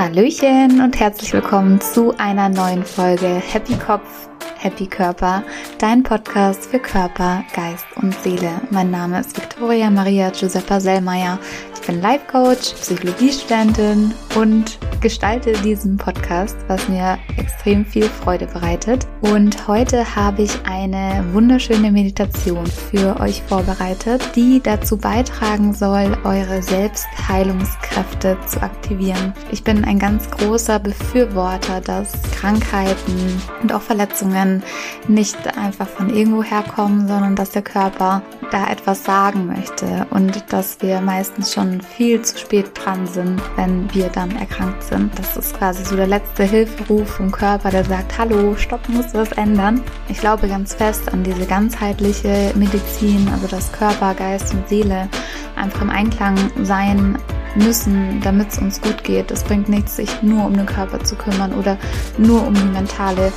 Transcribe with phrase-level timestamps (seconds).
[0.00, 5.42] Hallöchen und herzlich willkommen zu einer neuen Folge Happy Kopf, Happy Körper,
[5.76, 8.62] dein Podcast für Körper, Geist und Seele.
[8.70, 11.38] Mein Name ist Victoria Maria Giuseppa Sellmeier.
[11.74, 19.06] Ich bin Life Coach, Psychologiestudentin und gestalte diesen Podcast, was mir extrem viel Freude bereitet.
[19.20, 26.62] Und heute habe ich eine wunderschöne Meditation für euch vorbereitet, die dazu beitragen soll, eure
[26.62, 29.32] Selbstheilungskräfte zu aktivieren.
[29.50, 34.62] Ich bin ein ganz großer Befürworter, dass Krankheiten und auch Verletzungen
[35.08, 40.80] nicht einfach von irgendwo herkommen, sondern dass der Körper da etwas sagen möchte und dass
[40.82, 45.18] wir meistens schon viel zu spät dran sind, wenn wir dann erkrankt sind.
[45.18, 49.32] Das ist quasi so der letzte Hilferuf vom Körper, der sagt, hallo, stopp, muss was
[49.32, 49.82] ändern.
[50.08, 55.08] Ich glaube ganz fest an diese ganzheitliche Medizin, also dass Körper, Geist und Seele
[55.56, 57.18] einfach im Einklang sein
[57.54, 59.30] müssen, damit es uns gut geht.
[59.30, 61.78] Es bringt nichts, sich nur um den Körper zu kümmern oder
[62.18, 63.32] nur um die mentale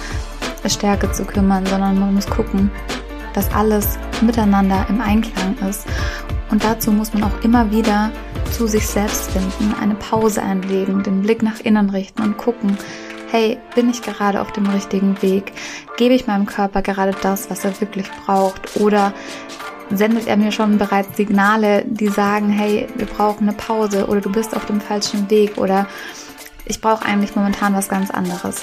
[0.67, 2.69] Stärke zu kümmern, sondern man muss gucken,
[3.33, 5.87] dass alles miteinander im Einklang ist.
[6.53, 8.11] Und dazu muss man auch immer wieder
[8.51, 12.77] zu sich selbst finden, eine Pause einlegen, den Blick nach innen richten und gucken,
[13.31, 15.51] hey, bin ich gerade auf dem richtigen Weg?
[15.97, 18.79] Gebe ich meinem Körper gerade das, was er wirklich braucht?
[18.79, 19.15] Oder
[19.89, 24.31] sendet er mir schon bereits Signale, die sagen, hey, wir brauchen eine Pause oder du
[24.31, 25.87] bist auf dem falschen Weg oder
[26.65, 28.61] ich brauche eigentlich momentan was ganz anderes.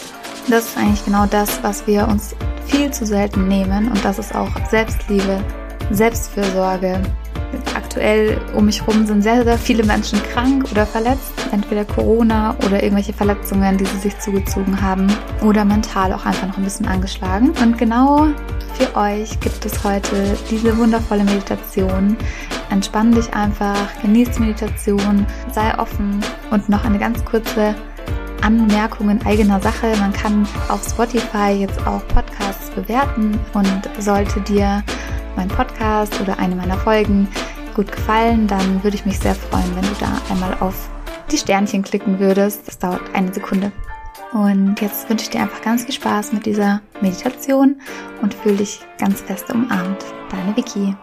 [0.48, 4.33] Das ist eigentlich genau das, was wir uns viel zu selten nehmen und das ist
[4.33, 5.42] auch Selbstliebe,
[5.91, 7.02] Selbstfürsorge.
[7.74, 12.82] Aktuell um mich herum sind sehr, sehr viele Menschen krank oder verletzt, entweder Corona oder
[12.82, 15.08] irgendwelche Verletzungen, die sie sich zugezogen haben
[15.42, 17.52] oder mental auch einfach noch ein bisschen angeschlagen.
[17.62, 18.28] Und genau
[18.74, 22.16] für euch gibt es heute diese wundervolle Meditation.
[22.70, 27.74] Entspann dich einfach, genieß die Meditation, sei offen und noch eine ganz kurze
[28.42, 29.92] Anmerkung in eigener Sache.
[29.98, 34.83] Man kann auf Spotify jetzt auch Podcasts bewerten und sollte dir
[35.36, 37.29] mein Podcast oder eine meiner Folgen
[37.74, 40.91] gut gefallen, dann würde ich mich sehr freuen, wenn du da einmal auf
[41.30, 42.67] die Sternchen klicken würdest.
[42.67, 43.73] Das dauert eine Sekunde.
[44.33, 47.80] Und jetzt wünsche ich dir einfach ganz viel Spaß mit dieser Meditation
[48.23, 50.05] und fühle dich ganz fest umarmt.
[50.30, 50.95] Deine Vicky.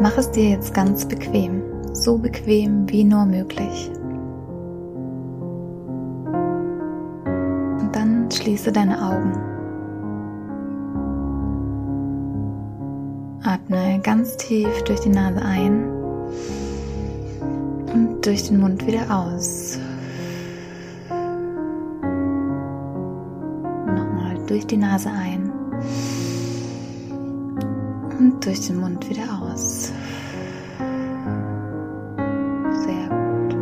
[0.00, 1.62] Mach es dir jetzt ganz bequem,
[1.92, 3.90] so bequem wie nur möglich.
[7.80, 9.53] Und dann schließe deine Augen.
[13.44, 15.84] Atme ganz tief durch die Nase ein
[17.92, 19.78] und durch den Mund wieder aus.
[24.46, 25.50] durch die Nase ein
[28.18, 29.92] und durch den Mund wieder aus.
[32.86, 33.56] Sehr gut.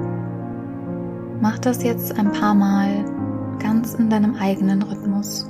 [1.41, 3.05] Mach das jetzt ein paar Mal
[3.59, 5.49] ganz in deinem eigenen Rhythmus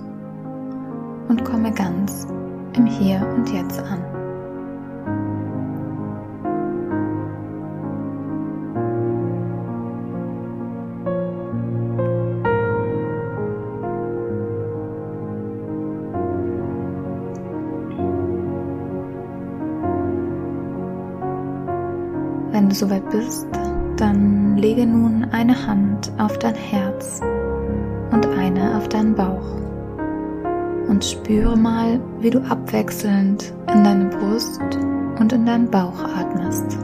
[1.29, 2.27] und komme ganz
[2.75, 4.12] im Hier und Jetzt an.
[22.73, 23.47] Du soweit bist,
[23.97, 27.21] dann lege nun eine Hand auf dein Herz
[28.11, 29.57] und eine auf deinen Bauch
[30.89, 34.61] und spüre mal, wie du abwechselnd in deine Brust
[35.19, 36.79] und in deinen Bauch atmest.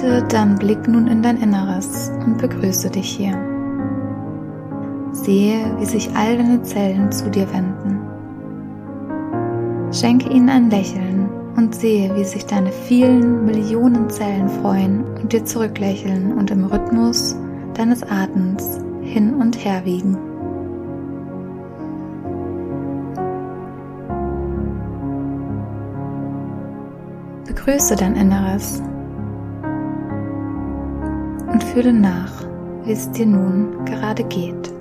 [0.00, 3.34] Richte deinen Blick nun in dein Inneres und begrüße dich hier.
[5.12, 8.00] Sehe, wie sich all deine Zellen zu dir wenden.
[9.92, 15.44] Schenke ihnen ein Lächeln und sehe, wie sich deine vielen Millionen Zellen freuen und dir
[15.44, 17.36] zurücklächeln und im Rhythmus
[17.74, 20.16] deines Atems hin und her wiegen.
[27.46, 28.82] Begrüße dein Inneres
[31.60, 32.32] und fühle nach,
[32.84, 34.72] wie es dir nun gerade geht.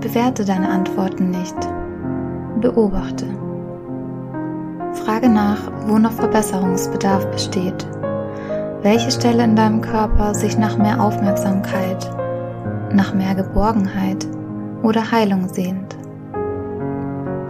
[0.00, 1.56] Bewerte deine Antworten nicht.
[2.60, 3.26] Beobachte.
[5.04, 7.86] Frage nach, wo noch Verbesserungsbedarf besteht.
[8.82, 12.10] Welche Stelle in deinem Körper sich nach mehr Aufmerksamkeit,
[12.92, 14.26] nach mehr Geborgenheit
[14.82, 15.96] oder Heilung sehnt.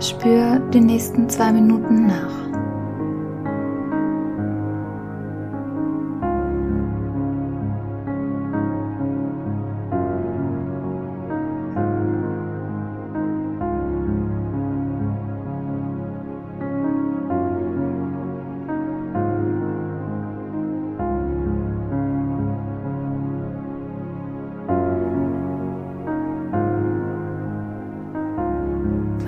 [0.02, 2.61] Spür die nächsten zwei Minuten nach.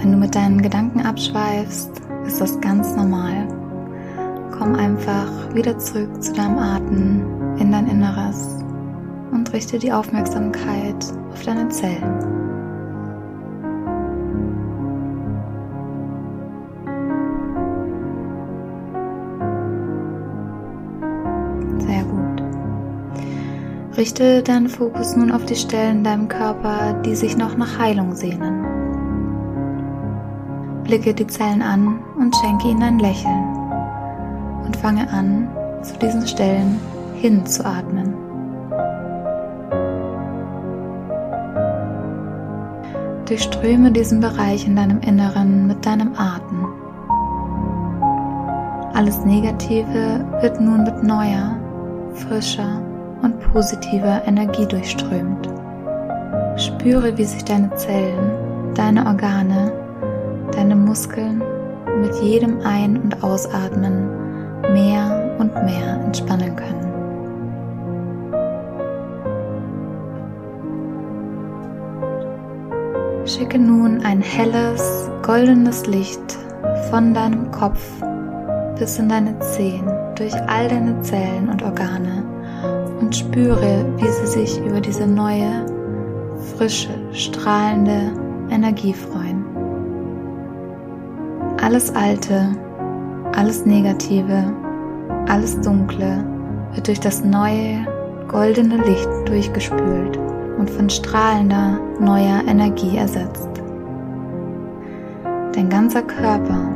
[0.04, 1.90] Wenn du mit deinen Gedanken abschweifst,
[2.26, 3.48] ist das ganz normal.
[4.50, 8.62] Komm einfach wieder zurück zu deinem Atem in dein Inneres
[9.32, 12.20] und richte die Aufmerksamkeit auf deine Zellen.
[21.78, 22.42] Sehr gut.
[23.96, 28.14] Richte deinen Fokus nun auf die Stellen in deinem Körper, die sich noch nach Heilung
[28.14, 28.63] sehnen.
[30.84, 33.44] Blicke die Zellen an und schenke ihnen ein Lächeln
[34.66, 35.48] und fange an,
[35.82, 36.78] zu diesen Stellen
[37.14, 38.14] hinzuatmen.
[43.26, 46.66] Durchströme diesen Bereich in deinem Inneren mit deinem Atem.
[48.92, 51.56] Alles Negative wird nun mit neuer,
[52.12, 52.82] frischer
[53.22, 55.48] und positiver Energie durchströmt.
[56.56, 59.72] Spüre, wie sich deine Zellen, deine Organe
[60.54, 61.42] deine Muskeln
[62.00, 64.08] mit jedem Ein- und Ausatmen
[64.72, 66.84] mehr und mehr entspannen können.
[73.26, 76.38] Schicke nun ein helles, goldenes Licht
[76.90, 77.80] von deinem Kopf
[78.78, 82.22] bis in deine Zehen durch all deine Zellen und Organe
[83.00, 85.66] und spüre, wie sie sich über diese neue,
[86.56, 88.12] frische, strahlende
[88.50, 89.23] Energie freuen.
[91.64, 92.54] Alles Alte,
[93.34, 94.52] alles Negative,
[95.26, 96.22] alles Dunkle
[96.74, 97.86] wird durch das neue,
[98.28, 100.18] goldene Licht durchgespült
[100.58, 103.48] und von strahlender, neuer Energie ersetzt.
[105.54, 106.68] Dein ganzer Körper,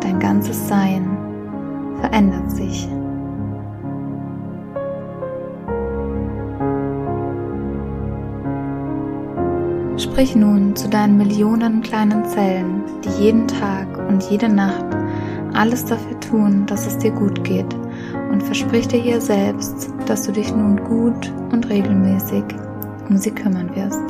[0.00, 1.14] dein ganzes Sein
[2.00, 2.88] verändert sich.
[9.98, 14.84] Sprich nun zu deinen Millionen kleinen Zellen, die jeden Tag und jede Nacht
[15.54, 17.74] alles dafür tun, dass es dir gut geht
[18.30, 22.44] und versprich dir hier selbst, dass du dich nun gut und regelmäßig
[23.08, 24.02] um sie kümmern wirst.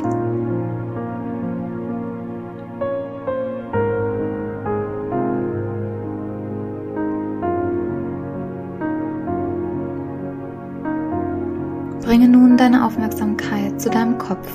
[12.04, 14.48] Bringe nun deine Aufmerksamkeit zu deinem Kopf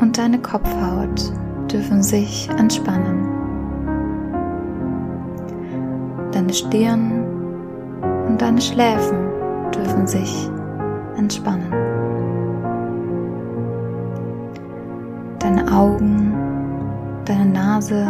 [0.00, 1.32] und deine Kopfhaut
[1.70, 3.28] dürfen sich entspannen.
[6.32, 7.24] Deine Stirn
[8.26, 9.18] und deine Schläfen
[9.74, 10.48] dürfen sich
[11.16, 11.70] entspannen.
[15.38, 16.32] Deine Augen,
[17.24, 18.06] deine Nase,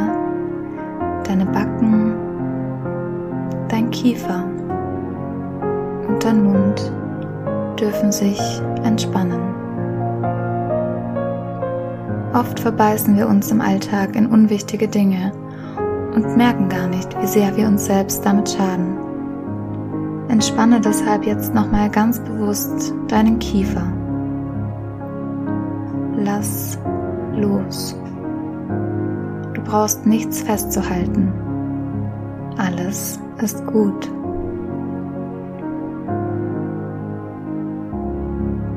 [1.25, 2.15] deine Backen,
[3.69, 4.45] dein Kiefer
[6.09, 6.93] und dein Mund
[7.79, 8.41] dürfen sich
[8.85, 9.70] entspannen.
[12.33, 15.33] Oft verbeißen wir uns im Alltag in unwichtige Dinge
[16.15, 18.97] und merken gar nicht, wie sehr wir uns selbst damit schaden.
[20.29, 23.93] Entspanne deshalb jetzt nochmal ganz bewusst deinen Kiefer.
[26.17, 26.79] Lass
[27.35, 27.97] los.
[29.55, 31.33] Du brauchst nichts festzuhalten.
[32.59, 34.09] Alles ist gut.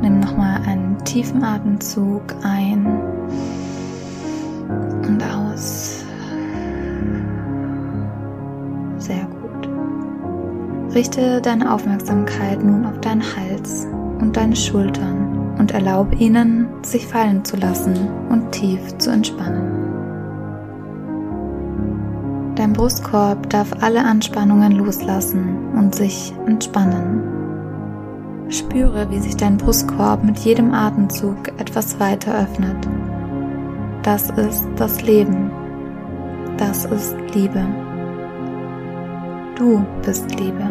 [0.01, 3.02] Nimm nochmal einen tiefen Atemzug ein
[10.95, 13.87] Richte deine Aufmerksamkeit nun auf deinen Hals
[14.19, 17.95] und deine Schultern und erlaube ihnen, sich fallen zu lassen
[18.29, 19.73] und tief zu entspannen.
[22.53, 27.23] Dein Brustkorb darf alle Anspannungen loslassen und sich entspannen.
[28.49, 32.87] Spüre, wie sich dein Brustkorb mit jedem Atemzug etwas weiter öffnet.
[34.03, 35.49] Das ist das Leben.
[36.57, 37.82] Das ist Liebe.
[39.55, 40.63] Du bist Liebe.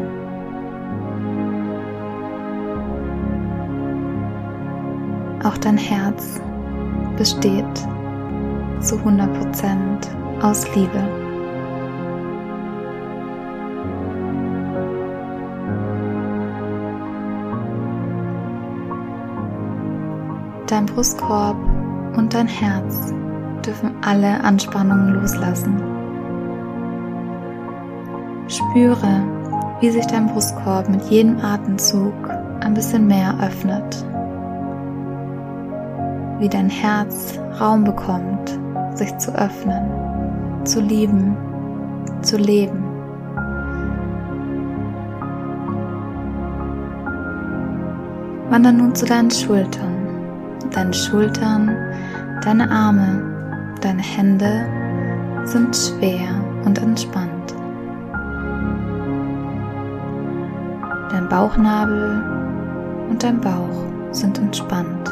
[5.45, 6.41] Auch dein Herz
[7.17, 7.65] besteht
[8.81, 11.23] zu 100% aus Liebe.
[20.67, 21.57] Dein Brustkorb
[22.17, 23.12] und dein Herz
[23.65, 25.92] dürfen alle Anspannungen loslassen.
[28.53, 29.25] Spüre,
[29.81, 32.13] wie sich dein Brustkorb mit jedem Atemzug
[32.61, 34.05] ein bisschen mehr öffnet.
[36.39, 38.59] Wie dein Herz Raum bekommt,
[38.95, 41.35] sich zu öffnen, zu lieben,
[42.21, 42.85] zu leben.
[48.51, 49.97] Wander nun zu deinen Schultern.
[50.73, 51.75] Deine Schultern,
[52.45, 53.23] deine Arme,
[53.81, 54.67] deine Hände
[55.45, 56.29] sind schwer
[56.67, 57.32] und entspannt.
[61.33, 62.23] Bauchnabel
[63.09, 65.09] und dein Bauch sind entspannt.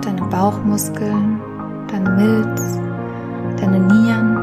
[0.00, 1.38] Deine Bauchmuskeln,
[1.88, 2.80] deine Milz,
[3.60, 4.38] deine Nieren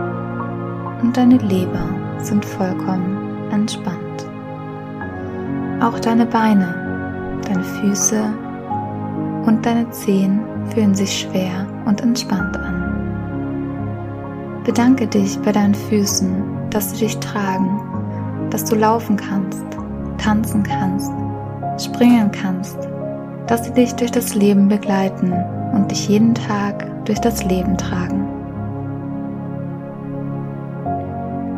[1.01, 1.89] und deine Leber
[2.19, 3.97] sind vollkommen entspannt.
[5.81, 8.21] Auch deine Beine, deine Füße
[9.47, 14.61] und deine Zehen fühlen sich schwer und entspannt an.
[14.65, 17.92] Bedanke dich bei deinen Füßen, dass sie dich tragen,
[18.53, 19.65] dass du laufen kannst,
[20.19, 21.11] tanzen kannst,
[21.83, 22.77] springen kannst,
[23.47, 25.33] dass sie dich durch das Leben begleiten
[25.73, 28.27] und dich jeden Tag durch das Leben tragen.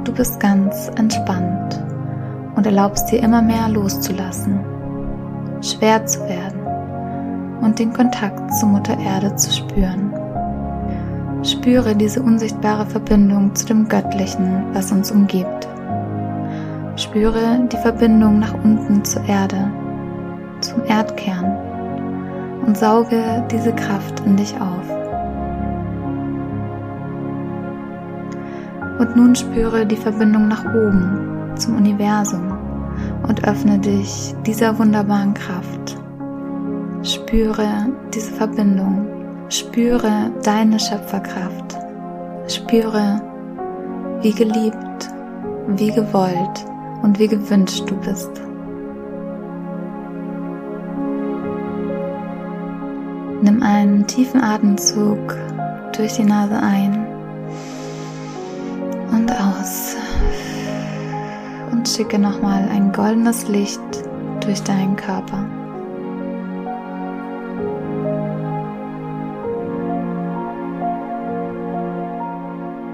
[0.06, 1.84] Du bist ganz entspannt
[2.56, 4.62] und erlaubst dir immer mehr loszulassen,
[5.62, 6.62] schwer zu werden
[7.62, 10.14] und den Kontakt zur Mutter Erde zu spüren.
[11.44, 15.68] Spüre diese unsichtbare Verbindung zu dem Göttlichen, was uns umgibt.
[16.98, 19.70] Spüre die Verbindung nach unten zur Erde,
[20.62, 21.58] zum Erdkern
[22.66, 24.90] und sauge diese Kraft in dich auf.
[28.98, 32.58] Und nun spüre die Verbindung nach oben zum Universum
[33.28, 35.98] und öffne dich dieser wunderbaren Kraft.
[37.04, 39.06] Spüre diese Verbindung.
[39.50, 41.78] Spüre deine Schöpferkraft.
[42.48, 43.22] Spüre,
[44.22, 45.10] wie geliebt,
[45.68, 46.66] wie gewollt
[47.02, 48.30] und wie gewünscht du bist.
[53.42, 55.36] Nimm einen tiefen Atemzug
[55.96, 57.06] durch die Nase ein
[59.12, 59.96] und aus
[61.72, 63.82] und schicke nochmal ein goldenes Licht
[64.42, 65.55] durch deinen Körper.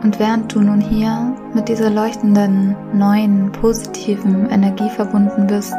[0.03, 5.75] Und während du nun hier mit dieser leuchtenden, neuen, positiven Energie verbunden bist,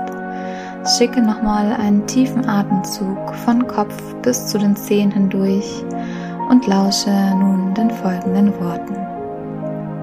[0.96, 5.84] schicke nochmal einen tiefen Atemzug von Kopf bis zu den Zehen hindurch
[6.50, 8.94] und lausche nun den folgenden Worten.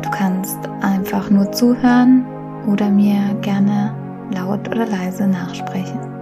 [0.01, 2.25] Du kannst einfach nur zuhören
[2.67, 3.93] oder mir gerne
[4.33, 6.18] laut oder leise nachsprechen.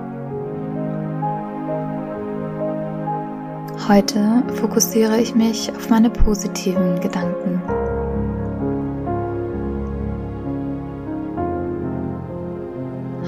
[3.85, 7.61] Heute fokussiere ich mich auf meine positiven Gedanken.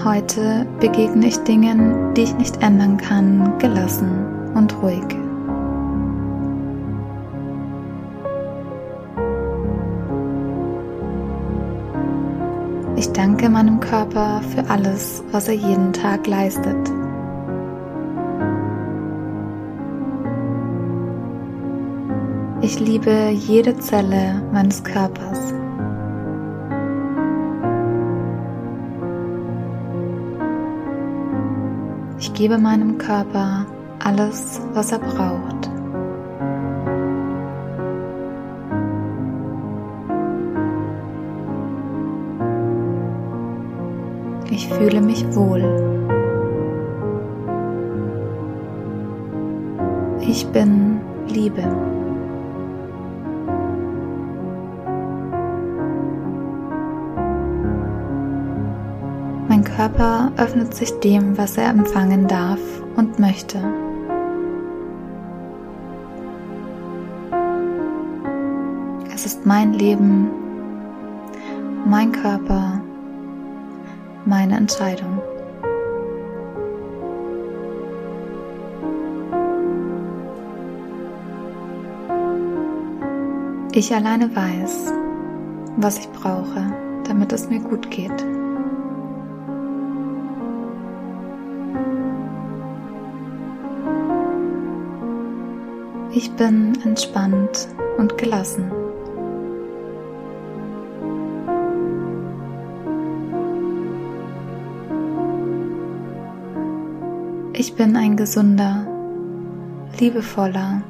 [0.04, 5.04] Heute begegne ich Dingen, die ich nicht ändern kann, gelassen und ruhig.
[12.98, 16.99] Ich danke meinem Körper für alles, was er jeden Tag leistet.
[22.72, 25.56] Ich liebe jede Zelle meines Körpers.
[32.20, 33.66] Ich gebe meinem Körper
[34.04, 35.68] alles, was er braucht.
[44.52, 45.64] Ich fühle mich wohl.
[50.22, 51.64] Ich bin Liebe.
[59.80, 62.60] Körper öffnet sich dem, was er empfangen darf
[62.98, 63.60] und möchte.
[69.16, 70.30] Es ist mein Leben,
[71.86, 72.82] mein Körper,
[74.26, 75.22] meine Entscheidung.
[83.72, 84.92] Ich alleine weiß,
[85.78, 86.66] was ich brauche,
[87.08, 88.39] damit es mir gut geht.
[96.22, 98.70] Ich bin entspannt und gelassen.
[107.54, 108.86] Ich bin ein gesunder,
[109.98, 110.82] liebevoller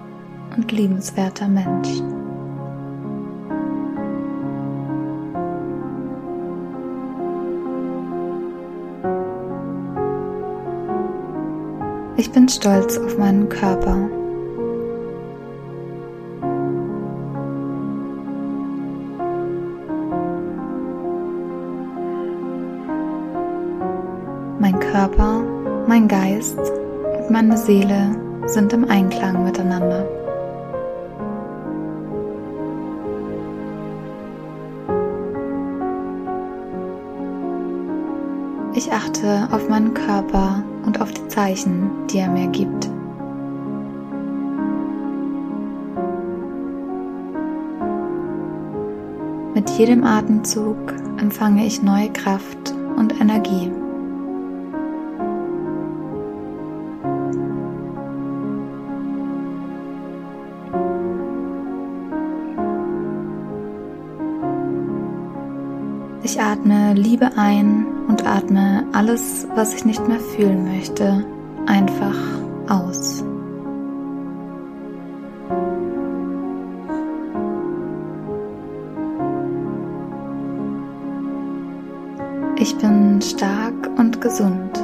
[0.57, 2.01] und liebenswerter Mensch.
[12.17, 14.18] Ich bin stolz auf meinen Körper.
[27.69, 28.15] Seele
[28.47, 30.03] sind im Einklang miteinander.
[38.73, 42.89] Ich achte auf meinen Körper und auf die Zeichen, die er mir gibt.
[49.53, 50.75] Mit jedem Atemzug
[51.21, 53.71] empfange ich neue Kraft und Energie.
[66.93, 71.25] Liebe ein und atme alles, was ich nicht mehr fühlen möchte,
[71.65, 72.15] einfach
[72.67, 73.23] aus.
[82.57, 84.83] Ich bin stark und gesund.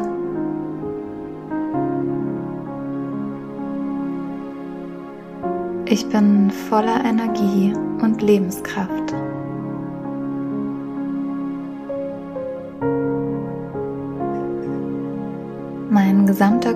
[5.88, 9.14] Ich bin voller Energie und Lebenskraft.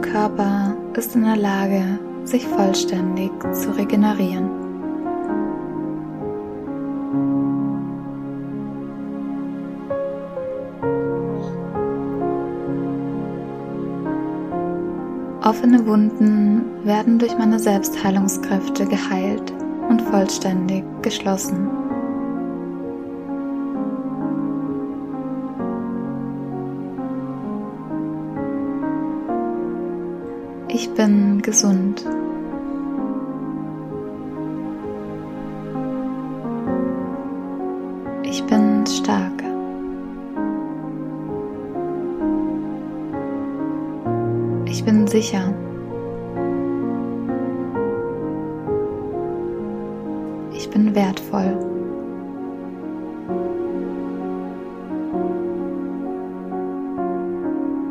[0.01, 4.49] Körper ist in der Lage, sich vollständig zu regenerieren.
[15.41, 19.51] Offene Wunden werden durch meine Selbstheilungskräfte geheilt
[19.89, 21.88] und vollständig geschlossen.
[30.81, 32.05] Ich bin gesund.
[38.23, 39.43] Ich bin stark.
[44.67, 45.53] Ich bin sicher.
[50.53, 51.57] Ich bin wertvoll.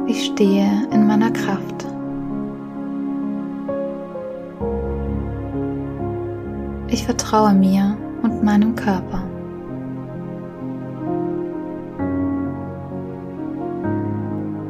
[0.06, 1.77] Ich stehe in meiner Kraft.
[6.90, 9.22] Ich vertraue mir und meinem Körper.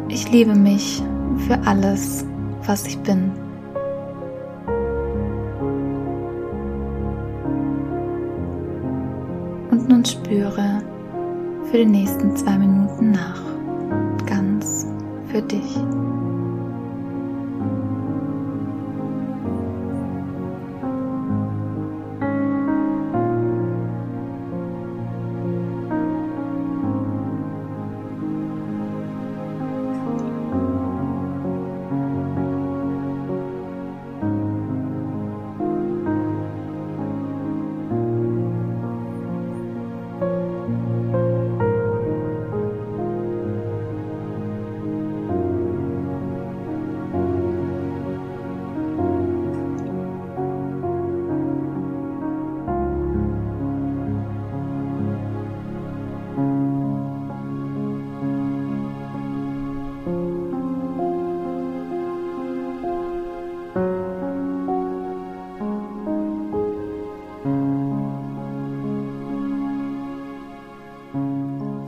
[0.08, 1.00] Ich liebe mich
[1.46, 2.26] für alles,
[2.66, 3.30] was ich bin.
[9.70, 10.82] Und nun spüre
[11.70, 13.40] für die nächsten zwei Minuten nach,
[14.26, 14.88] ganz
[15.30, 15.78] für dich.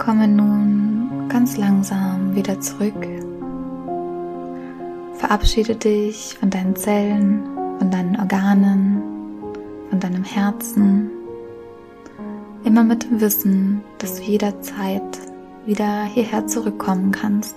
[0.01, 3.07] Komme nun ganz langsam wieder zurück.
[5.13, 7.43] Verabschiede dich von deinen Zellen,
[7.79, 9.03] von deinen Organen,
[9.91, 11.11] von deinem Herzen.
[12.65, 15.19] Immer mit dem Wissen, dass du jederzeit
[15.67, 17.57] wieder hierher zurückkommen kannst.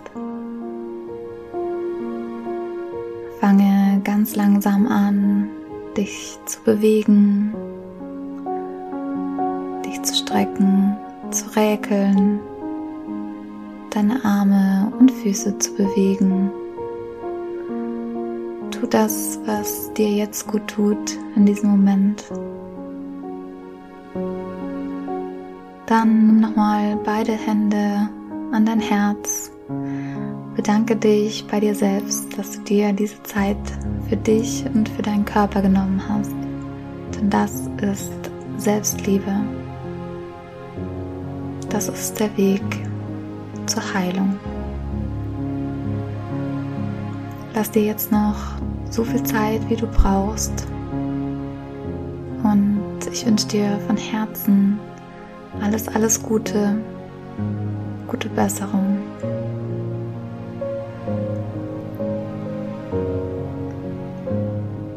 [3.40, 5.48] Fange ganz langsam an,
[5.96, 7.54] dich zu bewegen,
[9.86, 10.98] dich zu strecken
[11.34, 12.40] zu räkeln,
[13.90, 16.52] deine Arme und Füße zu bewegen.
[18.72, 22.24] Tu das, was dir jetzt gut tut in diesem Moment.
[25.86, 28.10] Dann nimm nochmal beide Hände
[28.52, 29.52] an dein Herz,
[30.56, 33.58] Bedanke dich bei dir selbst, dass du dir diese Zeit
[34.08, 36.32] für dich und für deinen Körper genommen hast.
[37.16, 38.12] Denn das ist
[38.58, 39.63] Selbstliebe.
[41.74, 42.62] Das ist der Weg
[43.66, 44.38] zur Heilung.
[47.56, 48.36] Lass dir jetzt noch
[48.92, 50.68] so viel Zeit, wie du brauchst.
[52.44, 52.80] Und
[53.12, 54.80] ich wünsche dir von Herzen
[55.62, 56.76] alles, alles Gute,
[58.08, 59.00] gute Besserung.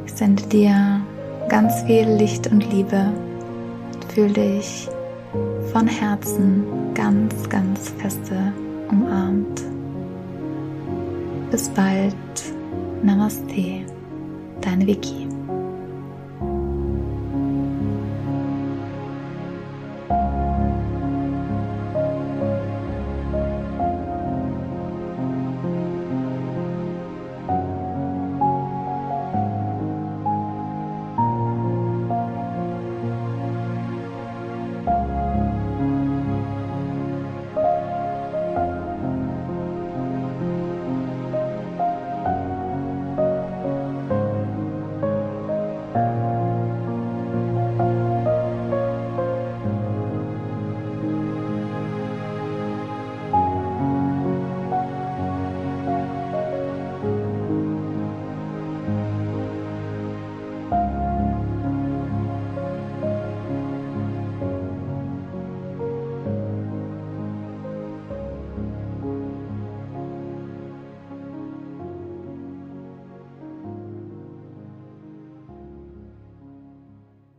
[0.04, 1.00] Ich sende dir
[1.48, 3.06] ganz viel Licht und Liebe.
[4.14, 4.90] Fühl dich
[5.76, 8.50] von Herzen ganz, ganz feste
[8.88, 9.62] umarmt.
[11.50, 12.16] Bis bald.
[13.02, 13.84] Namaste.
[14.62, 15.25] Deine Vicky.